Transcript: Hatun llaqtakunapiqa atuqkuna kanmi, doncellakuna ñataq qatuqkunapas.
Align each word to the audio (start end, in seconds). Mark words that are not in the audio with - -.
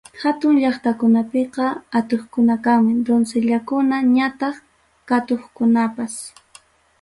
Hatun 0.21 0.55
llaqtakunapiqa 0.61 1.65
atuqkuna 1.97 2.55
kanmi, 2.65 2.91
doncellakuna 3.07 3.95
ñataq 4.15 4.55
qatuqkunapas. 5.09 6.13